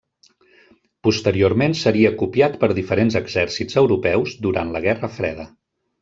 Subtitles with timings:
[1.07, 5.47] Posteriorment seria copiat per diferents exèrcits europeus durant la Guerra Freda.